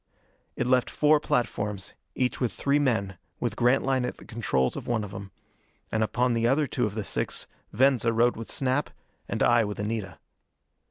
It 0.55 0.65
left 0.65 0.89
four 0.89 1.19
platforms, 1.19 1.93
each 2.15 2.39
with 2.41 2.51
three 2.51 2.79
men, 2.79 3.19
with 3.39 3.55
Grantline 3.55 4.03
at 4.03 4.17
the 4.17 4.25
controls 4.25 4.75
of 4.75 4.87
one 4.87 5.03
of 5.03 5.11
them. 5.11 5.29
And 5.91 6.01
upon 6.03 6.33
the 6.33 6.47
other 6.47 6.65
two 6.65 6.87
of 6.87 6.95
the 6.95 7.03
six 7.03 7.45
Venza 7.71 8.11
rode 8.11 8.35
with 8.35 8.49
Snap, 8.49 8.89
and 9.29 9.43
I 9.43 9.63
with 9.63 9.77
Anita. 9.79 10.17